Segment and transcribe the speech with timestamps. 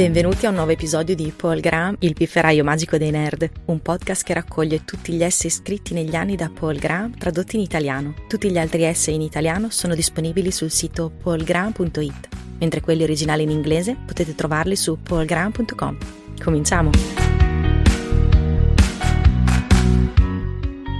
[0.00, 4.24] Benvenuti a un nuovo episodio di Paul Graham, il pifferaio magico dei nerd, un podcast
[4.24, 8.14] che raccoglie tutti gli essay scritti negli anni da Paul Graham tradotti in italiano.
[8.26, 12.28] Tutti gli altri essay in italiano sono disponibili sul sito paulgraham.it,
[12.60, 15.98] mentre quelli originali in inglese potete trovarli su paulgraham.com.
[16.42, 17.19] Cominciamo!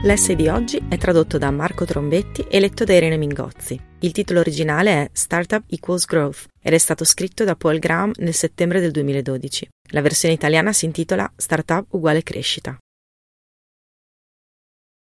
[0.03, 3.79] L'essay di oggi è tradotto da Marco Trombetti e letto da Irene Mingozzi.
[3.99, 8.32] Il titolo originale è Startup Equals Growth ed è stato scritto da Paul Graham nel
[8.32, 9.68] settembre del 2012.
[9.90, 12.79] La versione italiana si intitola Startup uguale crescita.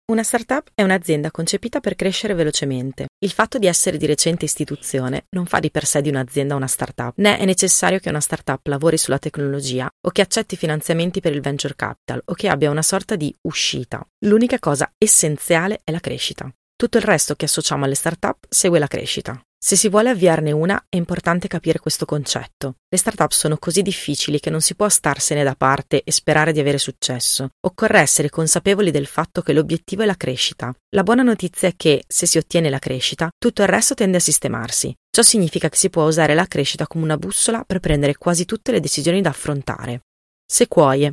[0.07, 3.07] Una startup è un'azienda concepita per crescere velocemente.
[3.17, 6.67] Il fatto di essere di recente istituzione non fa di per sé di un'azienda una
[6.67, 11.33] startup, né è necessario che una startup lavori sulla tecnologia o che accetti finanziamenti per
[11.33, 14.07] il venture capital o che abbia una sorta di uscita.
[14.25, 16.53] L'unica cosa essenziale è la crescita.
[16.75, 19.41] Tutto il resto che associamo alle startup segue la crescita.
[19.65, 22.75] Se si vuole avviarne una è importante capire questo concetto.
[22.87, 26.59] Le startup sono così difficili che non si può starsene da parte e sperare di
[26.59, 27.49] avere successo.
[27.61, 30.71] Occorre essere consapevoli del fatto che l'obiettivo è la crescita.
[30.89, 34.19] La buona notizia è che, se si ottiene la crescita, tutto il resto tende a
[34.19, 34.95] sistemarsi.
[35.09, 38.71] Ciò significa che si può usare la crescita come una bussola per prendere quasi tutte
[38.71, 40.01] le decisioni da affrontare.
[40.45, 41.11] Sequoie.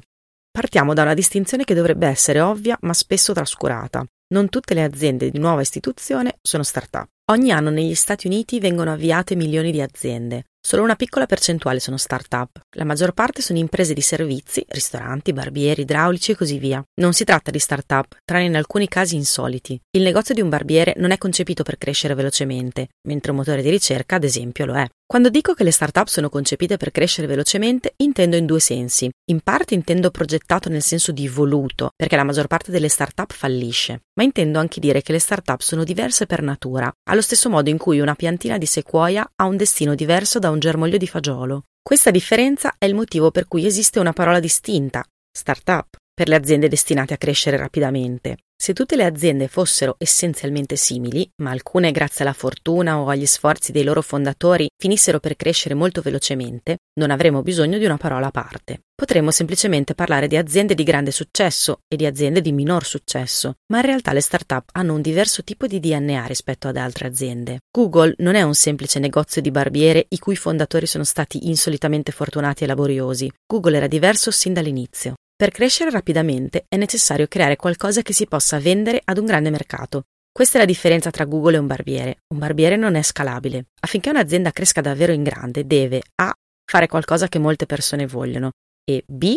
[0.50, 4.04] Partiamo da una distinzione che dovrebbe essere ovvia ma spesso trascurata.
[4.32, 7.06] Non tutte le aziende di nuova istituzione sono start-up.
[7.30, 10.46] Ogni anno negli Stati Uniti vengono avviate milioni di aziende.
[10.64, 12.60] Solo una piccola percentuale sono start-up.
[12.76, 16.80] La maggior parte sono imprese di servizi, ristoranti, barbieri, idraulici e così via.
[17.00, 19.78] Non si tratta di start-up, tranne in alcuni casi insoliti.
[19.90, 23.70] Il negozio di un barbiere non è concepito per crescere velocemente, mentre un motore di
[23.70, 24.86] ricerca, ad esempio, lo è.
[25.04, 29.10] Quando dico che le start-up sono concepite per crescere velocemente, intendo in due sensi.
[29.30, 34.04] In parte intendo progettato nel senso di voluto, perché la maggior parte delle start-up fallisce,
[34.14, 37.76] ma intendo anche dire che le start-up sono diverse per natura, allo stesso modo in
[37.76, 41.64] cui una piantina di sequoia ha un destino diverso da un germoglio di fagiolo.
[41.82, 46.68] Questa differenza è il motivo per cui esiste una parola distinta, start-up, per le aziende
[46.68, 48.36] destinate a crescere rapidamente.
[48.62, 53.72] Se tutte le aziende fossero essenzialmente simili, ma alcune grazie alla fortuna o agli sforzi
[53.72, 58.30] dei loro fondatori finissero per crescere molto velocemente, non avremmo bisogno di una parola a
[58.30, 58.82] parte.
[58.94, 63.78] Potremmo semplicemente parlare di aziende di grande successo e di aziende di minor successo, ma
[63.78, 67.62] in realtà le start-up hanno un diverso tipo di DNA rispetto ad altre aziende.
[67.68, 72.62] Google non è un semplice negozio di barbiere i cui fondatori sono stati insolitamente fortunati
[72.62, 73.28] e laboriosi.
[73.44, 75.14] Google era diverso sin dall'inizio.
[75.42, 80.04] Per crescere rapidamente è necessario creare qualcosa che si possa vendere ad un grande mercato.
[80.30, 82.18] Questa è la differenza tra Google e un barbiere.
[82.32, 83.64] Un barbiere non è scalabile.
[83.80, 86.32] Affinché un'azienda cresca davvero in grande, deve A.
[86.64, 88.52] fare qualcosa che molte persone vogliono
[88.88, 89.36] e B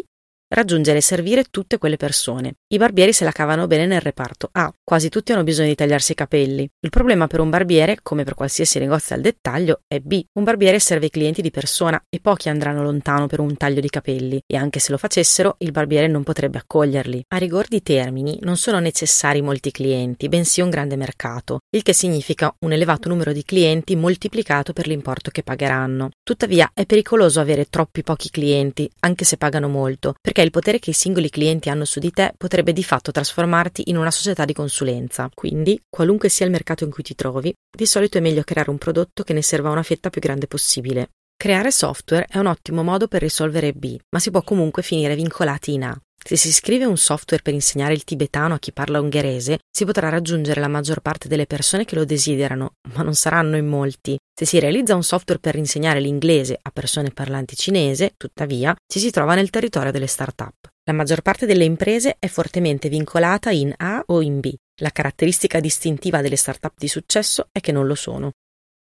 [0.56, 2.56] raggiungere e servire tutte quelle persone.
[2.68, 6.14] I barbieri se la cavano bene nel reparto A, quasi tutti hanno bisogno di tagliarsi
[6.14, 6.68] i capelli.
[6.80, 10.24] Il problema per un barbiere, come per qualsiasi negozio al dettaglio, è B.
[10.40, 13.90] Un barbiere serve i clienti di persona e pochi andranno lontano per un taglio di
[13.90, 17.26] capelli e anche se lo facessero, il barbiere non potrebbe accoglierli.
[17.28, 21.94] A rigor di termini, non sono necessari molti clienti, bensì un grande mercato, il che
[21.94, 26.12] significa un elevato numero di clienti moltiplicato per l'importo che pagheranno.
[26.24, 30.92] Tuttavia, è pericoloso avere troppi pochi clienti, anche se pagano molto, perché il potere che
[30.92, 34.54] i singoli clienti hanno su di te potrebbe di fatto trasformarti in una società di
[34.54, 35.30] consulenza.
[35.34, 38.78] Quindi, qualunque sia il mercato in cui ti trovi, di solito è meglio creare un
[38.78, 41.10] prodotto che ne serva una fetta più grande possibile.
[41.36, 45.74] Creare software è un ottimo modo per risolvere B, ma si può comunque finire vincolati
[45.74, 46.00] in A.
[46.28, 50.10] Se si scrive un software per insegnare il tibetano a chi parla ungherese, si potrà
[50.10, 54.18] raggiungere la maggior parte delle persone che lo desiderano, ma non saranno in molti.
[54.34, 59.12] Se si realizza un software per insegnare l'inglese a persone parlanti cinese, tuttavia, ci si
[59.12, 60.68] trova nel territorio delle start-up.
[60.86, 64.52] La maggior parte delle imprese è fortemente vincolata in A o in B.
[64.82, 68.32] La caratteristica distintiva delle start-up di successo è che non lo sono.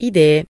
[0.02, 0.46] Idee,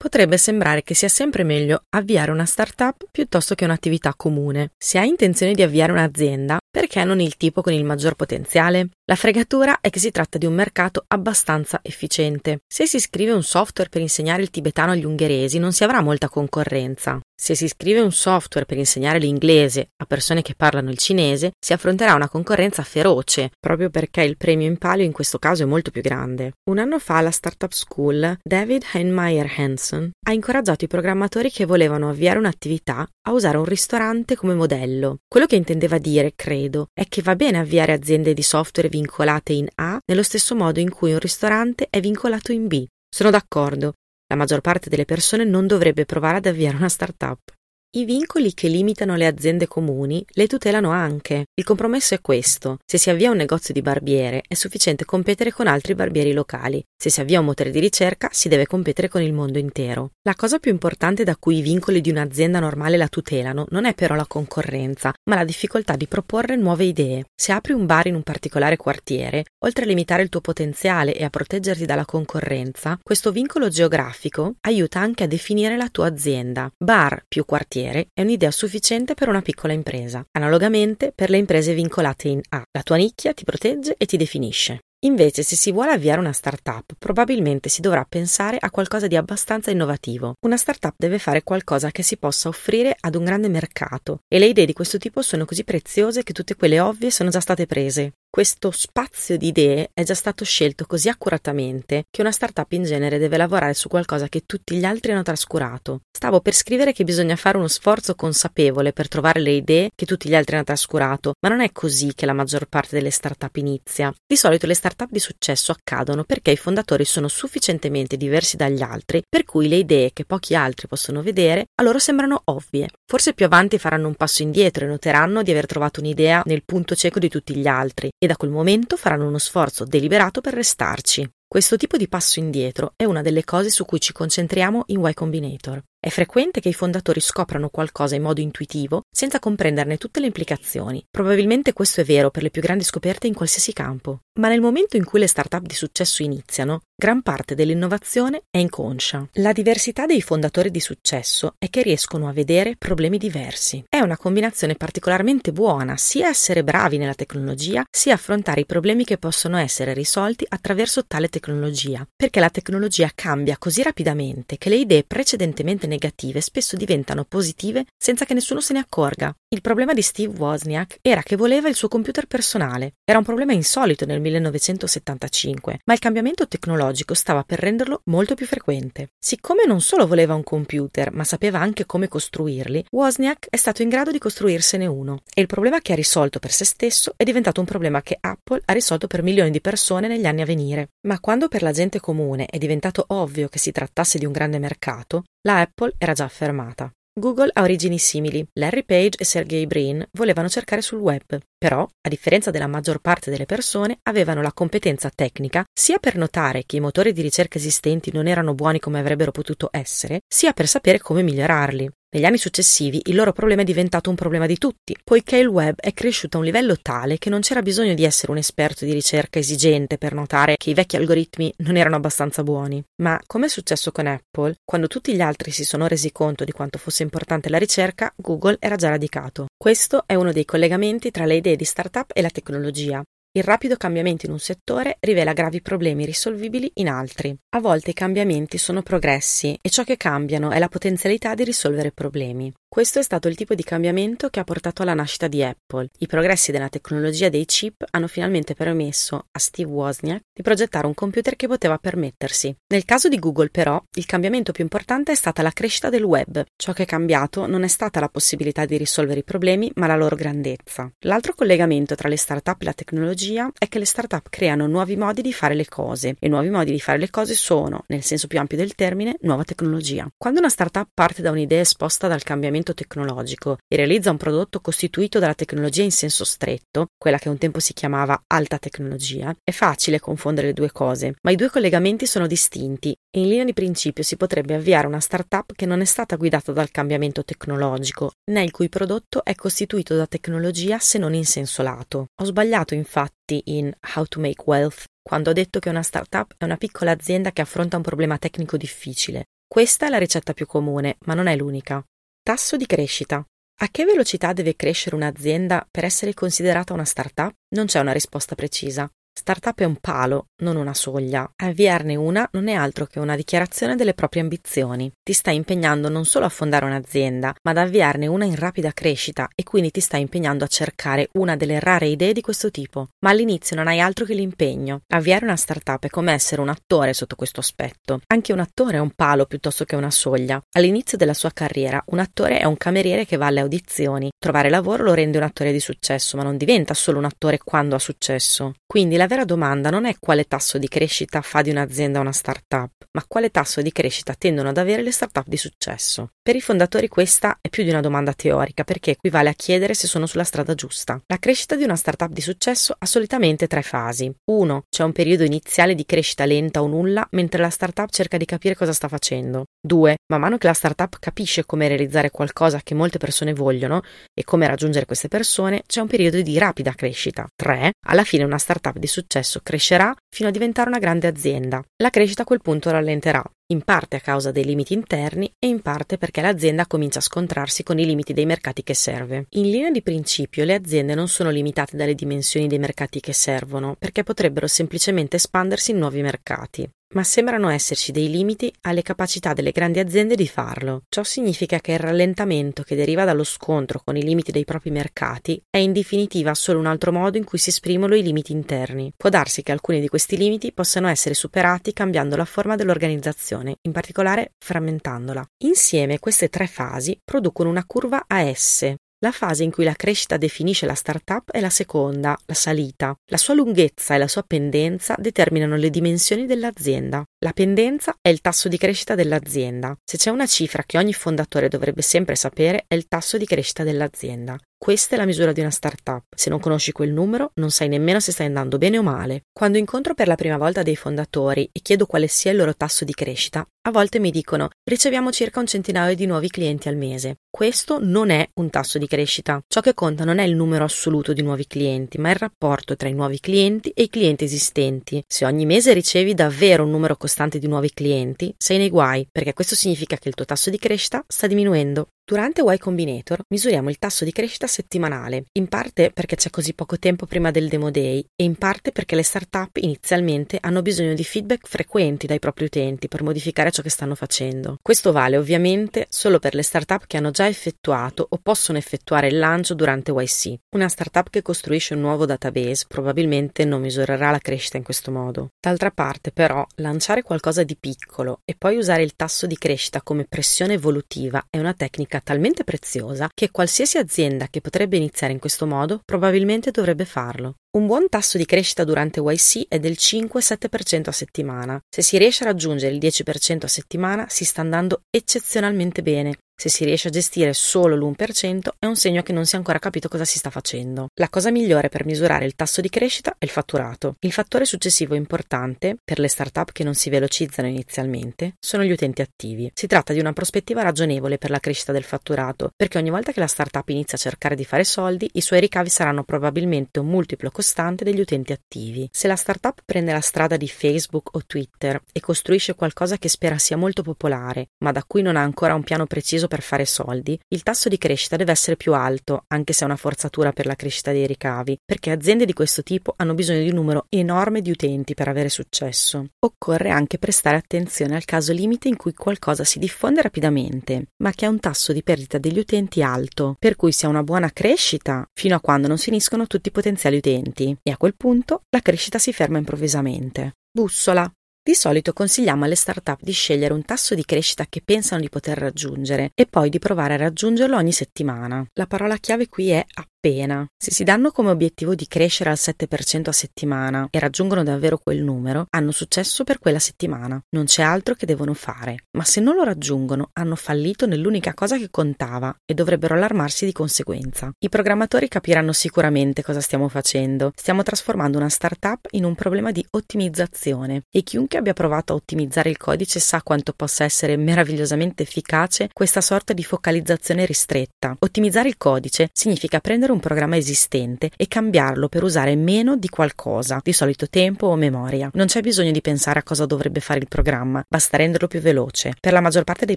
[0.00, 4.70] Potrebbe sembrare che sia sempre meglio avviare una startup piuttosto che un'attività comune.
[4.78, 8.90] Se hai intenzione di avviare un'azienda, perché non il tipo con il maggior potenziale?
[9.06, 12.60] La fregatura è che si tratta di un mercato abbastanza efficiente.
[12.64, 16.28] Se si scrive un software per insegnare il tibetano agli ungheresi non si avrà molta
[16.28, 17.20] concorrenza.
[17.40, 21.72] Se si scrive un software per insegnare l'inglese a persone che parlano il cinese, si
[21.72, 25.92] affronterà una concorrenza feroce, proprio perché il premio in palio in questo caso è molto
[25.92, 26.54] più grande.
[26.68, 32.10] Un anno fa alla Startup School, David Heinmeier Hansen ha incoraggiato i programmatori che volevano
[32.10, 35.18] avviare un'attività a usare un ristorante come modello.
[35.28, 39.68] Quello che intendeva dire, credo, è che va bene avviare aziende di software vincolate in
[39.76, 42.84] A nello stesso modo in cui un ristorante è vincolato in B.
[43.08, 43.94] Sono d'accordo,
[44.28, 47.57] la maggior parte delle persone non dovrebbe provare ad avviare una startup.
[47.90, 51.46] I vincoli che limitano le aziende comuni le tutelano anche.
[51.54, 52.76] Il compromesso è questo.
[52.84, 56.84] Se si avvia un negozio di barbiere è sufficiente competere con altri barbieri locali.
[56.94, 60.10] Se si avvia un motore di ricerca si deve competere con il mondo intero.
[60.24, 63.94] La cosa più importante da cui i vincoli di un'azienda normale la tutelano non è
[63.94, 67.24] però la concorrenza, ma la difficoltà di proporre nuove idee.
[67.34, 71.24] Se apri un bar in un particolare quartiere, oltre a limitare il tuo potenziale e
[71.24, 76.70] a proteggerti dalla concorrenza, questo vincolo geografico aiuta anche a definire la tua azienda.
[76.76, 80.24] Bar più quartiere quartiere è un'idea sufficiente per una piccola impresa.
[80.32, 84.80] Analogamente per le imprese vincolate in A, la tua nicchia ti protegge e ti definisce.
[85.02, 89.70] Invece, se si vuole avviare una startup, probabilmente si dovrà pensare a qualcosa di abbastanza
[89.70, 90.34] innovativo.
[90.44, 94.46] Una startup deve fare qualcosa che si possa offrire ad un grande mercato e le
[94.46, 98.14] idee di questo tipo sono così preziose che tutte quelle ovvie sono già state prese.
[98.30, 103.16] Questo spazio di idee è già stato scelto così accuratamente che una startup in genere
[103.16, 106.02] deve lavorare su qualcosa che tutti gli altri hanno trascurato.
[106.12, 110.28] Stavo per scrivere che bisogna fare uno sforzo consapevole per trovare le idee che tutti
[110.28, 114.12] gli altri hanno trascurato, ma non è così che la maggior parte delle startup inizia.
[114.26, 119.22] Di solito le startup di successo accadono perché i fondatori sono sufficientemente diversi dagli altri,
[119.26, 122.90] per cui le idee che pochi altri possono vedere a loro sembrano ovvie.
[123.06, 126.94] Forse più avanti faranno un passo indietro e noteranno di aver trovato un'idea nel punto
[126.94, 131.28] cieco di tutti gli altri e da quel momento faranno uno sforzo deliberato per restarci.
[131.46, 135.14] Questo tipo di passo indietro è una delle cose su cui ci concentriamo in Y
[135.14, 135.82] Combinator.
[136.00, 141.04] È frequente che i fondatori scoprano qualcosa in modo intuitivo senza comprenderne tutte le implicazioni.
[141.10, 144.20] Probabilmente questo è vero per le più grandi scoperte in qualsiasi campo.
[144.38, 149.28] Ma nel momento in cui le start-up di successo iniziano, gran parte dell'innovazione è inconscia.
[149.34, 153.82] La diversità dei fondatori di successo è che riescono a vedere problemi diversi.
[153.88, 159.18] È una combinazione particolarmente buona sia essere bravi nella tecnologia, sia affrontare i problemi che
[159.18, 165.02] possono essere risolti attraverso tale tecnologia, perché la tecnologia cambia così rapidamente che le idee
[165.02, 169.34] precedentemente negative spesso diventano positive senza che nessuno se ne accorga.
[169.48, 172.94] Il problema di Steve Wozniak era che voleva il suo computer personale.
[173.04, 178.46] Era un problema insolito nel 1975, ma il cambiamento tecnologico stava per renderlo molto più
[178.46, 179.12] frequente.
[179.18, 183.88] Siccome non solo voleva un computer, ma sapeva anche come costruirli, Wozniak è stato in
[183.88, 185.22] grado di costruirsene uno.
[185.34, 188.60] E il problema che ha risolto per se stesso è diventato un problema che Apple
[188.64, 190.90] ha risolto per milioni di persone negli anni a venire.
[191.06, 194.58] Ma quando per la gente comune è diventato ovvio che si trattasse di un grande
[194.58, 196.92] mercato, la Apple era già affermata.
[197.18, 198.46] Google ha origini simili.
[198.52, 203.30] Larry Page e Sergey Brin volevano cercare sul web, però, a differenza della maggior parte
[203.30, 208.12] delle persone, avevano la competenza tecnica sia per notare che i motori di ricerca esistenti
[208.12, 211.90] non erano buoni come avrebbero potuto essere, sia per sapere come migliorarli.
[212.10, 215.78] Negli anni successivi il loro problema è diventato un problema di tutti, poiché il web
[215.78, 218.94] è cresciuto a un livello tale che non c'era bisogno di essere un esperto di
[218.94, 222.82] ricerca esigente per notare che i vecchi algoritmi non erano abbastanza buoni.
[223.02, 226.52] Ma, come è successo con Apple, quando tutti gli altri si sono resi conto di
[226.52, 229.48] quanto fosse importante la ricerca, Google era già radicato.
[229.54, 233.02] Questo è uno dei collegamenti tra le idee di startup e la tecnologia.
[233.32, 237.36] Il rapido cambiamento in un settore rivela gravi problemi risolvibili in altri.
[237.50, 241.92] A volte i cambiamenti sono progressi e ciò che cambiano è la potenzialità di risolvere
[241.92, 242.50] problemi.
[242.70, 245.88] Questo è stato il tipo di cambiamento che ha portato alla nascita di Apple.
[246.00, 250.92] I progressi della tecnologia dei chip hanno finalmente permesso a Steve Wozniak di progettare un
[250.92, 252.54] computer che poteva permettersi.
[252.68, 256.44] Nel caso di Google, però, il cambiamento più importante è stata la crescita del web.
[256.56, 259.96] Ciò che è cambiato non è stata la possibilità di risolvere i problemi, ma la
[259.96, 260.92] loro grandezza.
[261.06, 265.22] L'altro collegamento tra le start-up e la tecnologia è che le start-up creano nuovi modi
[265.22, 268.38] di fare le cose e nuovi modi di fare le cose sono, nel senso più
[268.38, 270.06] ampio del termine, nuova tecnologia.
[270.18, 274.60] Quando una start-up parte da un'idea esposta dal cambiamento cambiamento tecnologico e realizza un prodotto
[274.60, 279.50] costituito dalla tecnologia in senso stretto, quella che un tempo si chiamava alta tecnologia, è
[279.50, 283.52] facile confondere le due cose, ma i due collegamenti sono distinti e in linea di
[283.52, 288.42] principio si potrebbe avviare una startup che non è stata guidata dal cambiamento tecnologico, né
[288.42, 292.06] il cui prodotto è costituito da tecnologia se non in senso lato.
[292.20, 296.44] Ho sbagliato infatti in How to Make Wealth quando ho detto che una startup è
[296.44, 299.24] una piccola azienda che affronta un problema tecnico difficile.
[299.48, 301.82] Questa è la ricetta più comune, ma non è l'unica.
[302.28, 303.24] Tasso di crescita.
[303.60, 307.32] A che velocità deve crescere un'azienda per essere considerata una startup?
[307.54, 308.86] Non c'è una risposta precisa.
[309.18, 311.28] Startup è un palo, non una soglia.
[311.34, 314.92] Avviarne una non è altro che una dichiarazione delle proprie ambizioni.
[315.02, 319.28] Ti stai impegnando non solo a fondare un'azienda, ma ad avviarne una in rapida crescita
[319.34, 322.90] e quindi ti stai impegnando a cercare una delle rare idee di questo tipo.
[323.00, 324.82] Ma all'inizio non hai altro che l'impegno.
[324.86, 328.00] Avviare una startup è come essere un attore sotto questo aspetto.
[328.06, 330.40] Anche un attore è un palo piuttosto che una soglia.
[330.52, 334.10] All'inizio della sua carriera, un attore è un cameriere che va alle audizioni.
[334.16, 337.74] Trovare lavoro lo rende un attore di successo, ma non diventa solo un attore quando
[337.74, 338.52] ha successo.
[338.64, 342.70] Quindi la vera domanda non è quale tasso di crescita fa di un'azienda una startup,
[342.92, 346.10] ma quale tasso di crescita tendono ad avere le startup di successo.
[346.22, 349.86] Per i fondatori questa è più di una domanda teorica perché equivale a chiedere se
[349.86, 351.00] sono sulla strada giusta.
[351.06, 354.12] La crescita di una startup di successo ha solitamente tre fasi.
[354.30, 354.62] 1.
[354.68, 358.54] C'è un periodo iniziale di crescita lenta o nulla mentre la startup cerca di capire
[358.54, 359.46] cosa sta facendo.
[359.60, 359.96] 2.
[360.12, 363.80] Man mano che la startup capisce come realizzare qualcosa che molte persone vogliono
[364.12, 367.26] e come raggiungere queste persone, c'è un periodo di rapida crescita.
[367.34, 367.72] 3.
[367.86, 371.62] Alla fine una startup di successo crescerà fino a diventare una grande azienda.
[371.76, 375.62] La crescita a quel punto rallenterà, in parte a causa dei limiti interni e in
[375.62, 379.26] parte perché l'azienda comincia a scontrarsi con i limiti dei mercati che serve.
[379.30, 383.74] In linea di principio le aziende non sono limitate dalle dimensioni dei mercati che servono,
[383.78, 389.50] perché potrebbero semplicemente espandersi in nuovi mercati ma sembrano esserci dei limiti alle capacità delle
[389.50, 390.84] grandi aziende di farlo.
[390.88, 395.40] Ciò significa che il rallentamento che deriva dallo scontro con i limiti dei propri mercati
[395.50, 398.92] è in definitiva solo un altro modo in cui si esprimono i limiti interni.
[398.96, 403.72] Può darsi che alcuni di questi limiti possano essere superati cambiando la forma dell'organizzazione, in
[403.72, 405.24] particolare frammentandola.
[405.44, 410.16] Insieme queste tre fasi producono una curva a S, la fase in cui la crescita
[410.16, 412.96] definisce la startup è la seconda, la salita.
[413.12, 417.04] La sua lunghezza e la sua pendenza determinano le dimensioni dell'azienda.
[417.24, 419.76] La pendenza è il tasso di crescita dell'azienda.
[419.84, 423.62] Se c'è una cifra che ogni fondatore dovrebbe sempre sapere è il tasso di crescita
[423.62, 424.36] dell'azienda.
[424.60, 426.02] Questa è la misura di una startup.
[426.16, 429.22] Se non conosci quel numero, non sai nemmeno se stai andando bene o male.
[429.32, 432.84] Quando incontro per la prima volta dei fondatori e chiedo quale sia il loro tasso
[432.84, 437.18] di crescita, a volte mi dicono riceviamo circa un centinaio di nuovi clienti al mese.
[437.30, 439.40] Questo non è un tasso di crescita.
[439.46, 442.88] Ciò che conta non è il numero assoluto di nuovi clienti, ma il rapporto tra
[442.88, 445.02] i nuovi clienti e i clienti esistenti.
[445.06, 449.34] Se ogni mese ricevi davvero un numero costante di nuovi clienti, sei nei guai, perché
[449.34, 451.90] questo significa che il tuo tasso di crescita sta diminuendo.
[452.08, 456.78] Durante Y Combinator misuriamo il tasso di crescita settimanale, in parte perché c'è così poco
[456.78, 461.04] tempo prima del Demo Day e in parte perché le startup inizialmente hanno bisogno di
[461.04, 464.56] feedback frequenti dai propri utenti per modificare ciò che stanno facendo.
[464.62, 469.18] Questo vale ovviamente solo per le startup che hanno già effettuato o possono effettuare il
[469.18, 470.34] lancio durante YC.
[470.56, 475.32] Una startup che costruisce un nuovo database probabilmente non misurerà la crescita in questo modo.
[475.38, 480.06] D'altra parte, però, lanciare qualcosa di piccolo e poi usare il tasso di crescita come
[480.08, 485.18] pressione evolutiva è una tecnica tecnica talmente preziosa che qualsiasi azienda che potrebbe iniziare in
[485.18, 487.34] questo modo probabilmente dovrebbe farlo.
[487.58, 491.60] Un buon tasso di crescita durante YC è del 5-7% a settimana.
[491.68, 496.48] Se si riesce a raggiungere il 10% a settimana si sta andando eccezionalmente bene se
[496.48, 499.88] si riesce a gestire solo l'1% è un segno che non si è ancora capito
[499.88, 500.86] cosa si sta facendo.
[500.94, 503.96] La cosa migliore per misurare il tasso di crescita è il fatturato.
[503.98, 509.02] Il fattore successivo importante per le startup che non si velocizzano inizialmente sono gli utenti
[509.02, 509.50] attivi.
[509.52, 513.18] Si tratta di una prospettiva ragionevole per la crescita del fatturato, perché ogni volta che
[513.18, 517.32] la startup inizia a cercare di fare soldi, i suoi ricavi saranno probabilmente un multiplo
[517.48, 518.86] costante degli utenti attivi.
[518.92, 523.38] Se la startup prende la strada di Facebook o Twitter e costruisce qualcosa che spera
[523.38, 527.18] sia molto popolare, ma da cui non ha ancora un piano preciso per fare soldi,
[527.28, 530.56] il tasso di crescita deve essere più alto, anche se è una forzatura per la
[530.56, 534.50] crescita dei ricavi, perché aziende di questo tipo hanno bisogno di un numero enorme di
[534.50, 536.08] utenti per avere successo.
[536.18, 541.24] Occorre anche prestare attenzione al caso limite in cui qualcosa si diffonde rapidamente, ma che
[541.24, 545.08] ha un tasso di perdita degli utenti alto, per cui si ha una buona crescita
[545.14, 547.27] fino a quando non si finiscono tutti i potenziali utenti,
[547.62, 550.34] e a quel punto la crescita si ferma improvvisamente.
[550.50, 551.10] Bussola.
[551.42, 555.38] Di solito consigliamo alle startup di scegliere un tasso di crescita che pensano di poter
[555.38, 558.46] raggiungere e poi di provare a raggiungerlo ogni settimana.
[558.52, 559.64] La parola chiave qui è
[559.98, 560.46] appena.
[560.56, 565.02] Se si danno come obiettivo di crescere al 7% a settimana e raggiungono davvero quel
[565.02, 567.20] numero, hanno successo per quella settimana.
[567.30, 568.84] Non c'è altro che devono fare.
[568.96, 573.52] Ma se non lo raggiungono, hanno fallito nell'unica cosa che contava e dovrebbero allarmarsi di
[573.52, 574.30] conseguenza.
[574.38, 577.32] I programmatori capiranno sicuramente cosa stiamo facendo.
[577.34, 582.50] Stiamo trasformando una startup in un problema di ottimizzazione e chiunque abbia provato a ottimizzare
[582.50, 587.96] il codice sa quanto possa essere meravigliosamente efficace questa sorta di focalizzazione ristretta.
[587.98, 592.88] Ottimizzare il codice significa prendere prendere un programma esistente e cambiarlo per usare meno di
[592.88, 595.10] qualcosa, di solito tempo o memoria.
[595.14, 598.94] Non c'è bisogno di pensare a cosa dovrebbe fare il programma, basta renderlo più veloce.
[599.00, 599.76] Per la maggior parte dei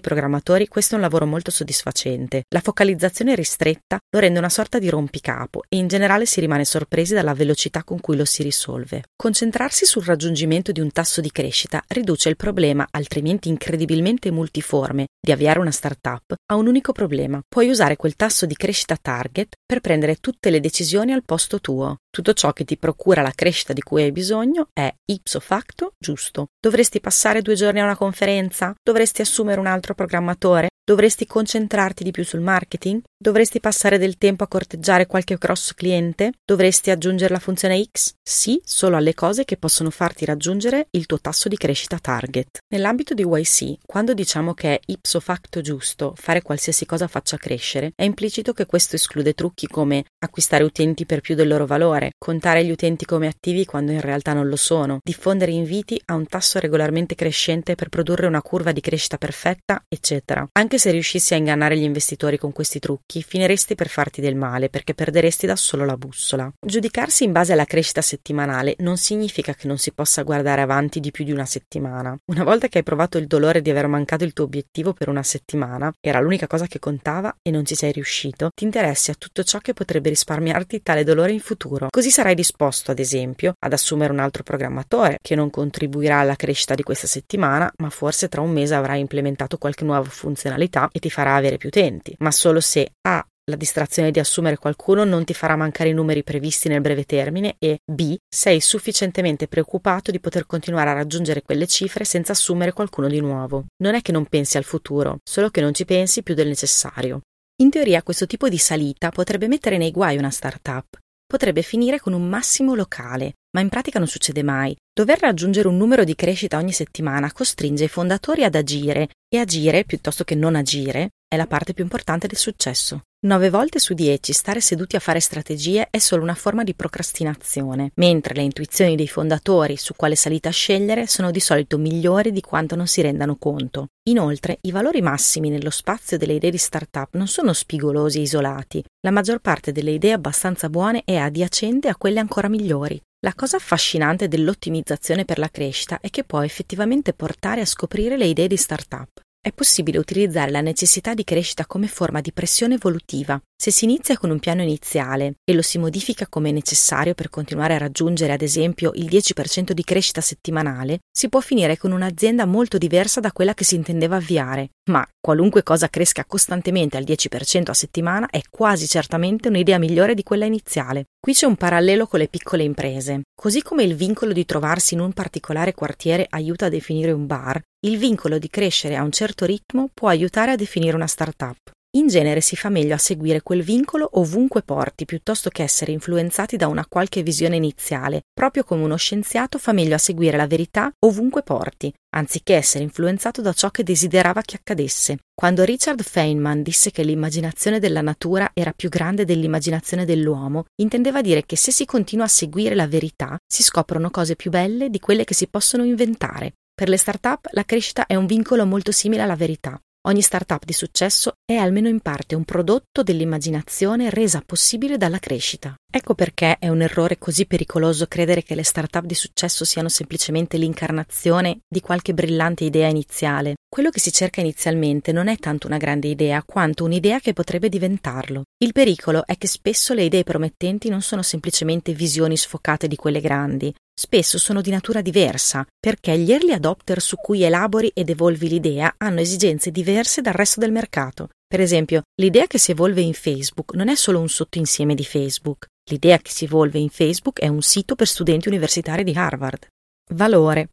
[0.00, 2.44] programmatori questo è un lavoro molto soddisfacente.
[2.48, 7.14] La focalizzazione ristretta lo rende una sorta di rompicapo e in generale si rimane sorpresi
[7.14, 9.04] dalla velocità con cui lo si risolve.
[9.16, 15.32] Concentrarsi sul raggiungimento di un tasso di crescita riduce il problema, altrimenti incredibilmente multiforme, di
[15.32, 17.40] avviare una startup a un unico problema.
[17.48, 21.60] Puoi usare quel tasso di crescita target per prendere prendere tutte le decisioni al posto
[21.60, 21.98] tuo.
[22.10, 26.48] Tutto ciò che ti procura la crescita di cui hai bisogno è ipso facto giusto.
[26.60, 28.74] Dovresti passare due giorni a una conferenza?
[28.82, 30.71] Dovresti assumere un altro programmatore?
[30.84, 33.02] Dovresti concentrarti di più sul marketing?
[33.16, 36.32] Dovresti passare del tempo a corteggiare qualche grosso cliente?
[36.44, 38.14] Dovresti aggiungere la funzione X?
[38.20, 42.58] Sì, solo alle cose che possono farti raggiungere il tuo tasso di crescita target.
[42.74, 47.92] Nell'ambito di YC, quando diciamo che è ipso facto giusto fare qualsiasi cosa faccia crescere,
[47.94, 52.64] è implicito che questo esclude trucchi come acquistare utenti per più del loro valore, contare
[52.64, 56.58] gli utenti come attivi quando in realtà non lo sono, diffondere inviti a un tasso
[56.58, 60.44] regolarmente crescente per produrre una curva di crescita perfetta, eccetera.
[60.50, 64.68] Anche se riuscissi a ingannare gli investitori con questi trucchi, finiresti per farti del male
[64.68, 66.50] perché perderesti da solo la bussola.
[66.58, 71.10] Giudicarsi in base alla crescita settimanale non significa che non si possa guardare avanti di
[71.10, 72.16] più di una settimana.
[72.26, 75.22] Una volta che hai provato il dolore di aver mancato il tuo obiettivo per una
[75.22, 79.42] settimana, era l'unica cosa che contava e non ci sei riuscito, ti interessi a tutto
[79.42, 81.88] ciò che potrebbe risparmiarti tale dolore in futuro.
[81.90, 86.74] Così sarai disposto, ad esempio, ad assumere un altro programmatore che non contribuirà alla crescita
[86.74, 90.60] di questa settimana, ma forse tra un mese avrai implementato qualche nuova funzionalità
[90.92, 93.24] e ti farà avere più utenti, ma solo se A.
[93.50, 97.56] La distrazione di assumere qualcuno non ti farà mancare i numeri previsti nel breve termine
[97.58, 98.16] e B.
[98.28, 103.66] Sei sufficientemente preoccupato di poter continuare a raggiungere quelle cifre senza assumere qualcuno di nuovo.
[103.82, 107.22] Non è che non pensi al futuro, solo che non ci pensi più del necessario.
[107.62, 111.01] In teoria questo tipo di salita potrebbe mettere nei guai una startup.
[111.32, 114.76] Potrebbe finire con un massimo locale, ma in pratica non succede mai.
[114.92, 119.84] Dover raggiungere un numero di crescita ogni settimana costringe i fondatori ad agire e agire,
[119.84, 123.04] piuttosto che non agire, è la parte più importante del successo.
[123.24, 127.92] Nove volte su dieci stare seduti a fare strategie è solo una forma di procrastinazione,
[127.94, 132.76] mentre le intuizioni dei fondatori su quale salita scegliere sono di solito migliori di quanto
[132.76, 133.86] non si rendano conto.
[134.10, 138.84] Inoltre, i valori massimi nello spazio delle idee di startup non sono spigolosi e isolati.
[139.00, 143.00] La maggior parte delle idee abbastanza buone è adiacente a quelle ancora migliori.
[143.20, 148.26] La cosa affascinante dell'ottimizzazione per la crescita è che può effettivamente portare a scoprire le
[148.26, 149.08] idee di startup.
[149.44, 153.42] È possibile utilizzare la necessità di crescita come forma di pressione evolutiva.
[153.60, 157.74] Se si inizia con un piano iniziale e lo si modifica come necessario per continuare
[157.74, 162.78] a raggiungere, ad esempio, il 10% di crescita settimanale, si può finire con un'azienda molto
[162.78, 164.74] diversa da quella che si intendeva avviare.
[164.92, 170.22] Ma qualunque cosa cresca costantemente al 10% a settimana è quasi certamente un'idea migliore di
[170.22, 171.06] quella iniziale.
[171.18, 173.22] Qui c'è un parallelo con le piccole imprese.
[173.34, 177.60] Così come il vincolo di trovarsi in un particolare quartiere aiuta a definire un bar,
[177.84, 181.58] il vincolo di crescere a un certo ritmo può aiutare a definire una startup.
[181.96, 186.56] In genere si fa meglio a seguire quel vincolo ovunque porti piuttosto che essere influenzati
[186.56, 190.92] da una qualche visione iniziale, proprio come uno scienziato fa meglio a seguire la verità
[191.00, 195.18] ovunque porti, anziché essere influenzato da ciò che desiderava che accadesse.
[195.34, 201.44] Quando Richard Feynman disse che l'immaginazione della natura era più grande dell'immaginazione dell'uomo, intendeva dire
[201.44, 205.24] che se si continua a seguire la verità, si scoprono cose più belle di quelle
[205.24, 206.54] che si possono inventare.
[206.82, 209.80] Per le start-up la crescita è un vincolo molto simile alla verità.
[210.08, 215.76] Ogni startup di successo è almeno in parte un prodotto dell'immaginazione resa possibile dalla crescita.
[215.88, 220.56] Ecco perché è un errore così pericoloso credere che le startup di successo siano semplicemente
[220.56, 223.54] l'incarnazione di qualche brillante idea iniziale.
[223.68, 227.68] Quello che si cerca inizialmente non è tanto una grande idea quanto un'idea che potrebbe
[227.68, 228.42] diventarlo.
[228.58, 233.20] Il pericolo è che spesso le idee promettenti non sono semplicemente visioni sfocate di quelle
[233.20, 238.48] grandi, spesso sono di natura diversa, perché gli early adopter su cui elabori ed evolvi
[238.48, 241.28] l'idea hanno esigenze diverse dal resto del mercato.
[241.46, 245.66] Per esempio, l'idea che si evolve in Facebook non è solo un sottoinsieme di Facebook.
[245.90, 249.66] L'idea che si evolve in Facebook è un sito per studenti universitari di Harvard.
[250.12, 250.68] Valore.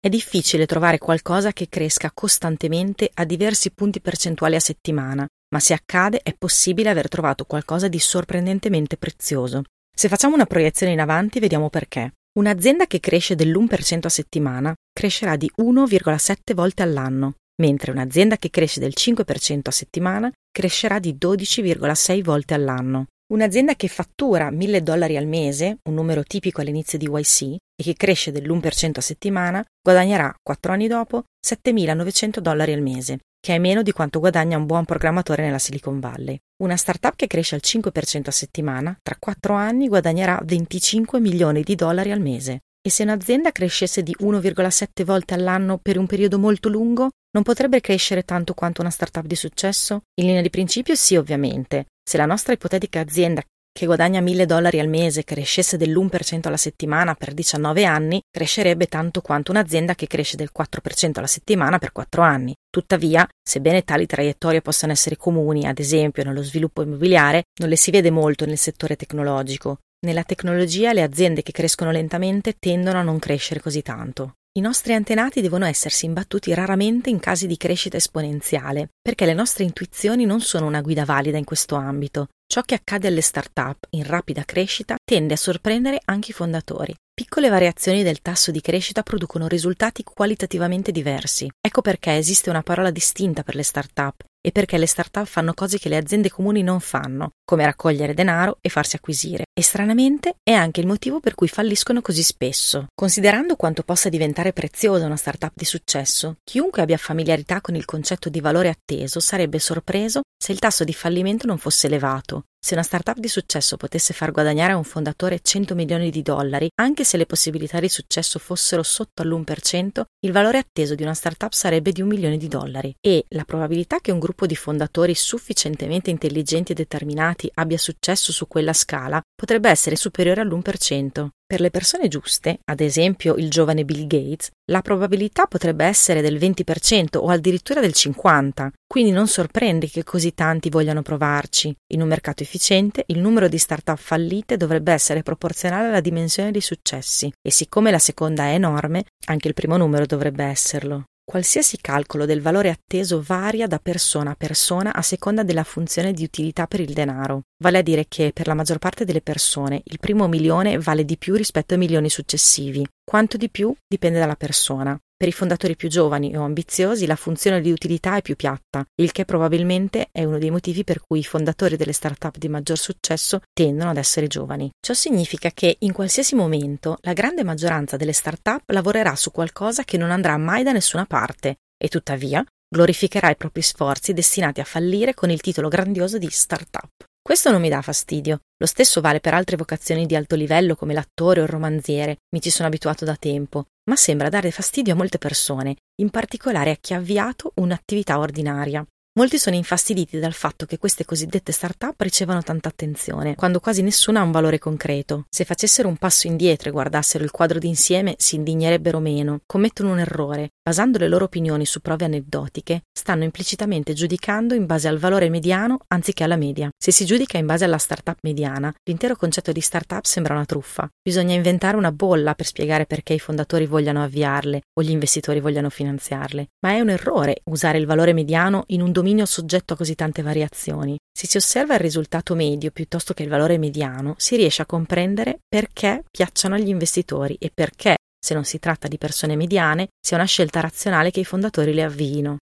[0.00, 5.72] È difficile trovare qualcosa che cresca costantemente a diversi punti percentuali a settimana, ma se
[5.72, 9.62] accade è possibile aver trovato qualcosa di sorprendentemente prezioso.
[9.94, 12.12] Se facciamo una proiezione in avanti vediamo perché.
[12.36, 18.80] Un'azienda che cresce dell'1% a settimana crescerà di 1,7 volte all'anno, mentre un'azienda che cresce
[18.80, 23.06] del 5% a settimana crescerà di 12,6 volte all'anno.
[23.32, 27.42] Un'azienda che fattura 1000 dollari al mese, un numero tipico all'inizio di YC,
[27.76, 33.54] e che cresce dell'1% a settimana, guadagnerà, 4 anni dopo, 7.900 dollari al mese, che
[33.54, 36.40] è meno di quanto guadagna un buon programmatore nella Silicon Valley.
[36.62, 41.74] Una startup che cresce al 5% a settimana, tra 4 anni guadagnerà 25 milioni di
[41.74, 42.60] dollari al mese.
[42.80, 47.82] E se un'azienda crescesse di 1,7 volte all'anno per un periodo molto lungo, non potrebbe
[47.82, 50.04] crescere tanto quanto una startup di successo?
[50.14, 51.88] In linea di principio sì, ovviamente.
[52.02, 53.42] Se la nostra ipotetica azienda
[53.76, 59.20] che guadagna 1000 dollari al mese crescesse dell'1% alla settimana per 19 anni, crescerebbe tanto
[59.20, 62.54] quanto un'azienda che cresce del 4% alla settimana per 4 anni.
[62.70, 67.90] Tuttavia, sebbene tali traiettorie possano essere comuni, ad esempio nello sviluppo immobiliare, non le si
[67.90, 69.78] vede molto nel settore tecnologico.
[70.06, 74.34] Nella tecnologia le aziende che crescono lentamente tendono a non crescere così tanto.
[74.56, 79.64] I nostri antenati devono essersi imbattuti raramente in casi di crescita esponenziale, perché le nostre
[79.64, 82.28] intuizioni non sono una guida valida in questo ambito.
[82.46, 86.94] Ciò che accade alle start-up in rapida crescita tende a sorprendere anche i fondatori.
[87.12, 91.48] Piccole variazioni del tasso di crescita producono risultati qualitativamente diversi.
[91.60, 95.78] Ecco perché esiste una parola distinta per le start-up e perché le start-up fanno cose
[95.78, 99.44] che le aziende comuni non fanno, come raccogliere denaro e farsi acquisire.
[99.58, 102.88] E stranamente è anche il motivo per cui falliscono così spesso.
[102.94, 108.28] Considerando quanto possa diventare preziosa una start-up di successo, chiunque abbia familiarità con il concetto
[108.28, 112.44] di valore atteso sarebbe sorpreso se il tasso di fallimento non fosse elevato.
[112.64, 116.70] Se una startup di successo potesse far guadagnare a un fondatore 100 milioni di dollari,
[116.76, 121.52] anche se le possibilità di successo fossero sotto all'1%, il valore atteso di una startup
[121.52, 126.08] sarebbe di un milione di dollari e la probabilità che un gruppo di fondatori sufficientemente
[126.08, 131.28] intelligenti e determinati abbia successo su quella scala potrebbe essere superiore all'1%.
[131.54, 136.36] Per le persone giuste, ad esempio il giovane Bill Gates, la probabilità potrebbe essere del
[136.36, 141.72] 20% o addirittura del 50%, quindi non sorprende che così tanti vogliano provarci.
[141.92, 146.60] In un mercato efficiente, il numero di start-up fallite dovrebbe essere proporzionale alla dimensione dei
[146.60, 151.04] successi e siccome la seconda è enorme, anche il primo numero dovrebbe esserlo.
[151.26, 156.22] Qualsiasi calcolo del valore atteso varia da persona a persona a seconda della funzione di
[156.22, 157.44] utilità per il denaro.
[157.62, 161.16] Vale a dire che per la maggior parte delle persone il primo milione vale di
[161.16, 162.86] più rispetto ai milioni successivi.
[163.02, 164.98] Quanto di più dipende dalla persona.
[165.24, 169.10] Per i fondatori più giovani o ambiziosi la funzione di utilità è più piatta, il
[169.10, 173.40] che probabilmente è uno dei motivi per cui i fondatori delle start-up di maggior successo
[173.54, 174.68] tendono ad essere giovani.
[174.78, 179.96] Ciò significa che in qualsiasi momento la grande maggioranza delle start-up lavorerà su qualcosa che
[179.96, 185.14] non andrà mai da nessuna parte e tuttavia glorificherà i propri sforzi destinati a fallire
[185.14, 186.90] con il titolo grandioso di start-up.
[187.26, 188.40] Questo non mi dà fastidio.
[188.58, 192.40] Lo stesso vale per altre vocazioni di alto livello come l'attore o il romanziere, mi
[192.42, 196.76] ci sono abituato da tempo, ma sembra dare fastidio a molte persone, in particolare a
[196.78, 198.86] chi ha avviato un'attività ordinaria.
[199.16, 204.18] Molti sono infastiditi dal fatto che queste cosiddette start-up ricevano tanta attenzione, quando quasi nessuna
[204.18, 205.26] ha un valore concreto.
[205.30, 210.00] Se facessero un passo indietro e guardassero il quadro d'insieme, si indignerebbero meno, commettono un
[210.00, 210.50] errore.
[210.60, 215.78] Basando le loro opinioni su prove aneddotiche, stanno implicitamente giudicando in base al valore mediano
[215.86, 216.68] anziché alla media.
[216.76, 220.88] Se si giudica in base alla start-up mediana, l'intero concetto di start-up sembra una truffa.
[221.00, 225.70] Bisogna inventare una bolla per spiegare perché i fondatori vogliano avviarle o gli investitori vogliano
[225.70, 226.48] finanziarle.
[226.66, 229.94] Ma è un errore usare il valore mediano in un dominio dominio soggetto a così
[229.94, 230.96] tante variazioni.
[231.12, 235.40] Se si osserva il risultato medio piuttosto che il valore mediano, si riesce a comprendere
[235.46, 240.24] perché piacciono agli investitori e perché, se non si tratta di persone mediane, sia una
[240.24, 242.38] scelta razionale che i fondatori le avviino.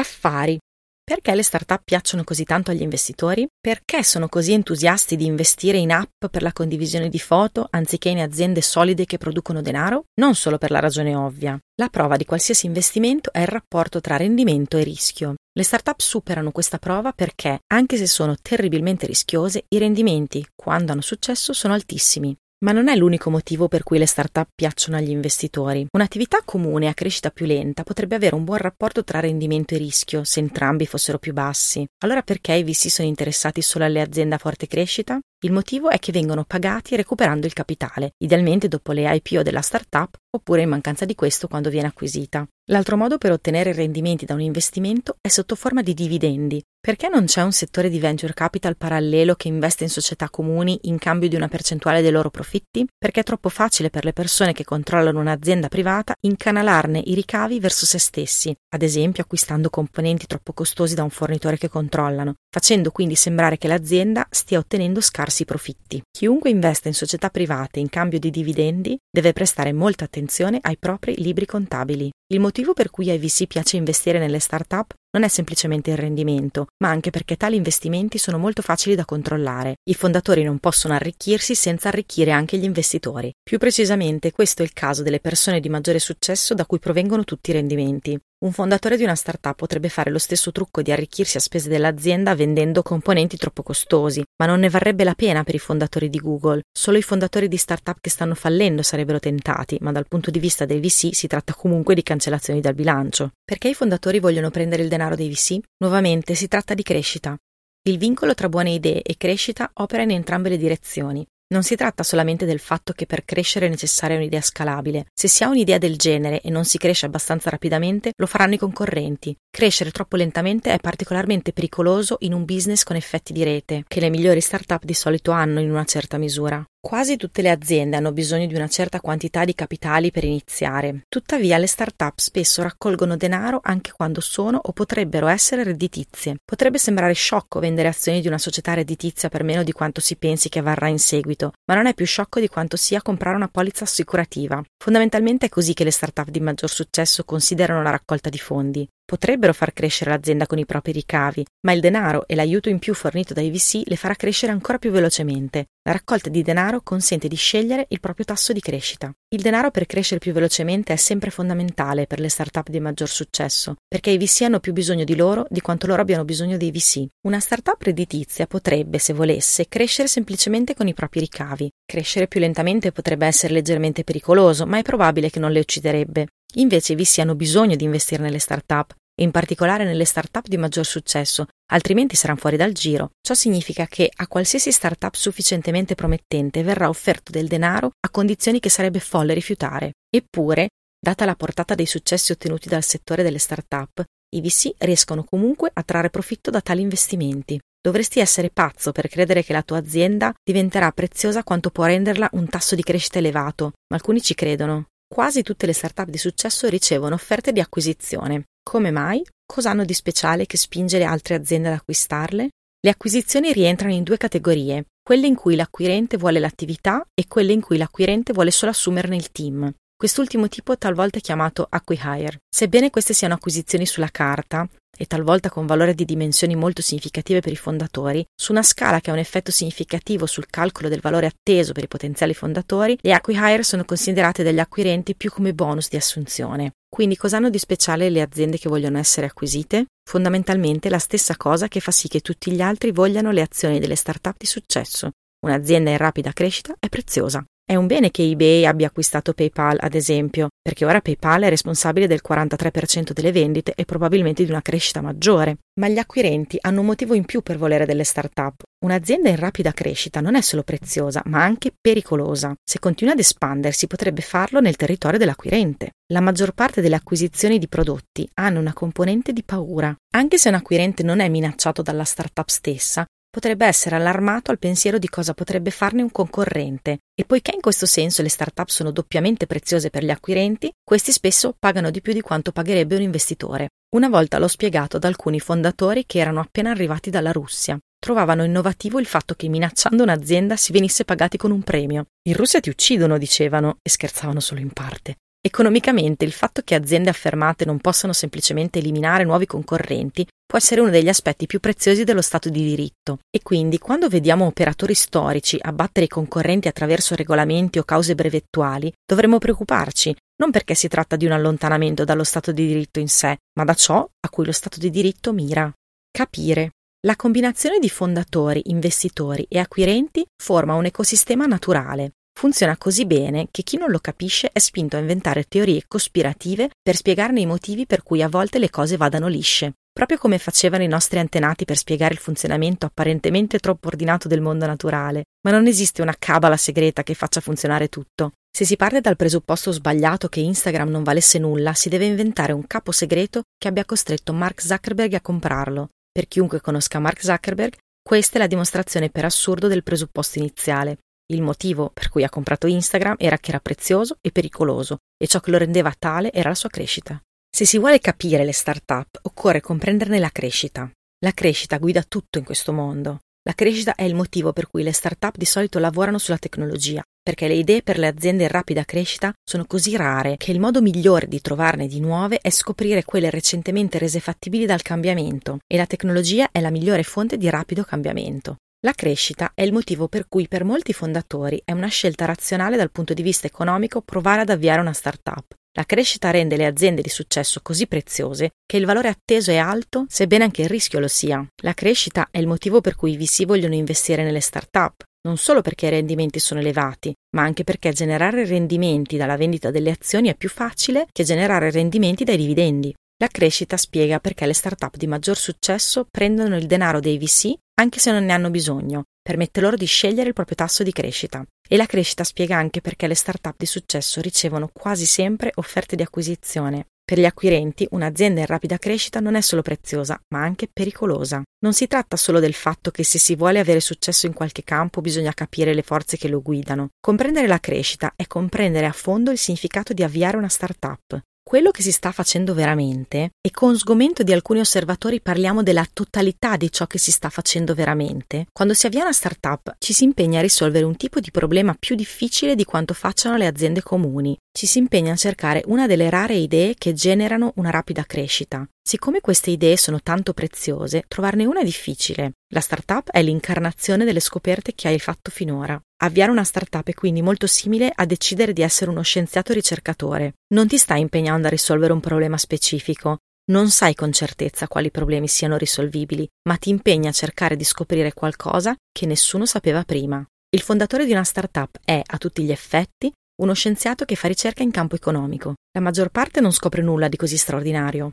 [0.00, 0.58] Affari.
[1.04, 3.46] Perché le start-up piacciono così tanto agli investitori?
[3.60, 8.20] Perché sono così entusiasti di investire in app per la condivisione di foto anziché in
[8.20, 10.06] aziende solide che producono denaro?
[10.18, 11.56] Non solo per la ragione ovvia.
[11.78, 15.34] La prova di qualsiasi investimento è il rapporto tra rendimento e rischio.
[15.56, 21.00] Le start-up superano questa prova perché, anche se sono terribilmente rischiose, i rendimenti, quando hanno
[21.00, 22.36] successo, sono altissimi.
[22.58, 25.86] Ma non è l'unico motivo per cui le start-up piacciono agli investitori.
[25.92, 30.24] Un'attività comune a crescita più lenta potrebbe avere un buon rapporto tra rendimento e rischio
[30.24, 31.86] se entrambi fossero più bassi.
[32.02, 35.18] Allora perché i VC sono interessati solo alle aziende a forte crescita?
[35.42, 40.18] Il motivo è che vengono pagati recuperando il capitale, idealmente dopo le IPO della startup
[40.36, 42.46] oppure in mancanza di questo quando viene acquisita.
[42.68, 46.62] L'altro modo per ottenere rendimenti da un investimento è sotto forma di dividendi.
[46.86, 50.98] Perché non c'è un settore di venture capital parallelo che investe in società comuni in
[50.98, 52.86] cambio di una percentuale dei loro profitti?
[52.96, 57.86] Perché è troppo facile per le persone che controllano un'azienda privata incanalarne i ricavi verso
[57.86, 63.16] se stessi, ad esempio acquistando componenti troppo costosi da un fornitore che controllano, facendo quindi
[63.16, 66.00] sembrare che l'azienda stia ottenendo scarsi profitti.
[66.08, 70.25] Chiunque investe in società private in cambio di dividendi deve prestare molta attenzione
[70.62, 72.10] ai propri libri contabili.
[72.32, 76.66] Il motivo per cui ai VC piace investire nelle start-up non è semplicemente il rendimento,
[76.82, 79.76] ma anche perché tali investimenti sono molto facili da controllare.
[79.88, 83.32] I fondatori non possono arricchirsi senza arricchire anche gli investitori.
[83.42, 87.48] Più precisamente, questo è il caso delle persone di maggiore successo da cui provengono tutti
[87.48, 88.20] i rendimenti.
[88.38, 92.34] Un fondatore di una startup potrebbe fare lo stesso trucco di arricchirsi a spese dell'azienda
[92.34, 96.60] vendendo componenti troppo costosi, ma non ne varrebbe la pena per i fondatori di Google.
[96.70, 100.66] Solo i fondatori di startup che stanno fallendo sarebbero tentati, ma dal punto di vista
[100.66, 103.30] dei VC si tratta comunque di cancellazioni dal bilancio.
[103.42, 105.58] Perché i fondatori vogliono prendere il denaro dei VC?
[105.78, 107.36] Nuovamente si tratta di crescita.
[107.82, 111.24] Il vincolo tra buone idee e crescita opera in entrambe le direzioni.
[111.48, 115.06] Non si tratta solamente del fatto che per crescere è necessaria un'idea scalabile.
[115.14, 118.58] Se si ha un'idea del genere e non si cresce abbastanza rapidamente, lo faranno i
[118.58, 119.36] concorrenti.
[119.56, 124.10] Crescere troppo lentamente è particolarmente pericoloso in un business con effetti di rete, che le
[124.10, 126.62] migliori start-up di solito hanno in una certa misura.
[126.78, 131.04] Quasi tutte le aziende hanno bisogno di una certa quantità di capitali per iniziare.
[131.08, 136.36] Tuttavia le start-up spesso raccolgono denaro anche quando sono o potrebbero essere redditizie.
[136.44, 140.50] Potrebbe sembrare sciocco vendere azioni di una società redditizia per meno di quanto si pensi
[140.50, 143.84] che varrà in seguito, ma non è più sciocco di quanto sia comprare una polizza
[143.84, 144.62] assicurativa.
[144.76, 148.86] Fondamentalmente è così che le start-up di maggior successo considerano la raccolta di fondi.
[149.06, 152.92] Potrebbero far crescere l'azienda con i propri ricavi, ma il denaro e l'aiuto in più
[152.92, 155.68] fornito dai VC le farà crescere ancora più velocemente.
[155.86, 159.14] La raccolta di denaro consente di scegliere il proprio tasso di crescita.
[159.28, 163.76] Il denaro per crescere più velocemente è sempre fondamentale per le start-up di maggior successo,
[163.86, 167.06] perché i VC hanno più bisogno di loro di quanto loro abbiano bisogno dei VC.
[167.28, 171.70] Una start-up redditizia potrebbe, se volesse, crescere semplicemente con i propri ricavi.
[171.84, 176.26] Crescere più lentamente potrebbe essere leggermente pericoloso, ma è probabile che non le ucciderebbe.
[176.54, 180.58] Invece i VC hanno bisogno di investire nelle start-up, e in particolare nelle start-up di
[180.58, 183.10] maggior successo, altrimenti saranno fuori dal giro.
[183.20, 188.68] Ciò significa che a qualsiasi start-up sufficientemente promettente verrà offerto del denaro a condizioni che
[188.68, 189.92] sarebbe folle rifiutare.
[190.14, 194.04] Eppure, data la portata dei successi ottenuti dal settore delle start-up,
[194.36, 197.58] i VC riescono comunque a trarre profitto da tali investimenti.
[197.80, 202.48] Dovresti essere pazzo per credere che la tua azienda diventerà preziosa quanto può renderla un
[202.48, 204.88] tasso di crescita elevato, ma alcuni ci credono.
[205.08, 208.46] Quasi tutte le start-up di successo ricevono offerte di acquisizione.
[208.62, 209.24] Come mai?
[209.46, 212.50] Cosa hanno di speciale che spinge le altre aziende ad acquistarle?
[212.80, 217.60] Le acquisizioni rientrano in due categorie, quelle in cui l'acquirente vuole l'attività e quelle in
[217.60, 219.72] cui l'acquirente vuole solo assumerne il team.
[219.98, 222.42] Quest'ultimo tipo talvolta chiamato acquihire.
[222.54, 227.52] Sebbene queste siano acquisizioni sulla carta, e talvolta con valore di dimensioni molto significative per
[227.52, 231.72] i fondatori, su una scala che ha un effetto significativo sul calcolo del valore atteso
[231.72, 236.72] per i potenziali fondatori, le acquihire sono considerate dagli acquirenti più come bonus di assunzione.
[236.88, 239.86] Quindi cosa hanno di speciale le aziende che vogliono essere acquisite?
[240.04, 243.96] Fondamentalmente la stessa cosa che fa sì che tutti gli altri vogliano le azioni delle
[243.96, 245.10] start-up di successo.
[245.44, 247.44] Un'azienda in rapida crescita è preziosa.
[247.68, 252.06] È un bene che eBay abbia acquistato PayPal, ad esempio, perché ora PayPal è responsabile
[252.06, 255.56] del 43% delle vendite e probabilmente di una crescita maggiore.
[255.80, 258.62] Ma gli acquirenti hanno un motivo in più per volere delle start-up.
[258.84, 262.54] Un'azienda in rapida crescita non è solo preziosa, ma anche pericolosa.
[262.62, 265.94] Se continua ad espandersi, potrebbe farlo nel territorio dell'acquirente.
[266.12, 269.92] La maggior parte delle acquisizioni di prodotti hanno una componente di paura.
[270.14, 273.04] Anche se un acquirente non è minacciato dalla startup stessa,
[273.36, 277.84] potrebbe essere allarmato al pensiero di cosa potrebbe farne un concorrente e poiché in questo
[277.84, 282.22] senso le start-up sono doppiamente preziose per gli acquirenti, questi spesso pagano di più di
[282.22, 283.72] quanto pagherebbe un investitore.
[283.94, 287.78] Una volta l'ho spiegato ad alcuni fondatori che erano appena arrivati dalla Russia.
[287.98, 292.06] Trovavano innovativo il fatto che minacciando un'azienda si venisse pagati con un premio.
[292.28, 295.16] In Russia ti uccidono, dicevano, e scherzavano solo in parte.
[295.46, 300.90] Economicamente il fatto che aziende affermate non possano semplicemente eliminare nuovi concorrenti può essere uno
[300.90, 306.06] degli aspetti più preziosi dello Stato di diritto e quindi quando vediamo operatori storici abbattere
[306.06, 311.30] i concorrenti attraverso regolamenti o cause brevettuali dovremmo preoccuparci, non perché si tratta di un
[311.32, 314.90] allontanamento dallo Stato di diritto in sé, ma da ciò a cui lo Stato di
[314.90, 315.72] diritto mira.
[316.10, 316.72] Capire.
[317.06, 323.62] La combinazione di fondatori, investitori e acquirenti forma un ecosistema naturale Funziona così bene che
[323.62, 328.02] chi non lo capisce è spinto a inventare teorie cospirative per spiegarne i motivi per
[328.02, 332.12] cui a volte le cose vadano lisce, proprio come facevano i nostri antenati per spiegare
[332.12, 335.24] il funzionamento apparentemente troppo ordinato del mondo naturale.
[335.46, 338.32] Ma non esiste una cabala segreta che faccia funzionare tutto.
[338.54, 342.66] Se si parte dal presupposto sbagliato che Instagram non valesse nulla, si deve inventare un
[342.66, 345.88] capo segreto che abbia costretto Mark Zuckerberg a comprarlo.
[346.12, 350.98] Per chiunque conosca Mark Zuckerberg, questa è la dimostrazione per assurdo del presupposto iniziale.
[351.28, 355.40] Il motivo per cui ha comprato Instagram era che era prezioso e pericoloso e ciò
[355.40, 357.20] che lo rendeva tale era la sua crescita.
[357.50, 360.88] Se si vuole capire le start-up, occorre comprenderne la crescita.
[361.24, 363.20] La crescita guida tutto in questo mondo.
[363.42, 367.48] La crescita è il motivo per cui le start-up di solito lavorano sulla tecnologia, perché
[367.48, 371.26] le idee per le aziende in rapida crescita sono così rare che il modo migliore
[371.26, 376.50] di trovarne di nuove è scoprire quelle recentemente rese fattibili dal cambiamento, e la tecnologia
[376.52, 378.58] è la migliore fonte di rapido cambiamento.
[378.80, 382.90] La crescita è il motivo per cui per molti fondatori è una scelta razionale dal
[382.90, 385.54] punto di vista economico provare ad avviare una startup.
[385.76, 390.04] La crescita rende le aziende di successo così preziose che il valore atteso è alto,
[390.08, 391.44] sebbene anche il rischio lo sia.
[391.62, 395.62] La crescita è il motivo per cui i VC vogliono investire nelle startup, non solo
[395.62, 400.34] perché i rendimenti sono elevati, ma anche perché generare rendimenti dalla vendita delle azioni è
[400.34, 402.94] più facile che generare rendimenti dai dividendi.
[403.18, 407.98] La crescita spiega perché le start-up di maggior successo prendono il denaro dei VC anche
[407.98, 411.44] se non ne hanno bisogno, permette loro di scegliere il proprio tasso di crescita.
[411.66, 416.02] E la crescita spiega anche perché le start-up di successo ricevono quasi sempre offerte di
[416.02, 416.88] acquisizione.
[417.04, 421.42] Per gli acquirenti, un'azienda in rapida crescita non è solo preziosa, ma anche pericolosa.
[421.60, 425.00] Non si tratta solo del fatto che se si vuole avere successo in qualche campo
[425.00, 426.88] bisogna capire le forze che lo guidano.
[427.00, 431.22] Comprendere la crescita è comprendere a fondo il significato di avviare una startup.
[431.48, 436.56] Quello che si sta facendo veramente, e con sgomento di alcuni osservatori parliamo della totalità
[436.56, 440.40] di ciò che si sta facendo veramente, quando si avvia una startup ci si impegna
[440.40, 444.36] a risolvere un tipo di problema più difficile di quanto facciano le aziende comuni.
[444.50, 448.68] Ci si impegna a cercare una delle rare idee che generano una rapida crescita.
[448.88, 452.34] Siccome queste idee sono tanto preziose, trovarne una è difficile.
[452.52, 455.76] La startup è l'incarnazione delle scoperte che hai fatto finora.
[456.04, 460.34] Avviare una startup è quindi molto simile a decidere di essere uno scienziato ricercatore.
[460.54, 463.18] Non ti stai impegnando a risolvere un problema specifico,
[463.50, 468.14] non sai con certezza quali problemi siano risolvibili, ma ti impegni a cercare di scoprire
[468.14, 470.24] qualcosa che nessuno sapeva prima.
[470.48, 474.62] Il fondatore di una startup è, a tutti gli effetti, uno scienziato che fa ricerca
[474.62, 475.54] in campo economico.
[475.72, 478.12] La maggior parte non scopre nulla di così straordinario,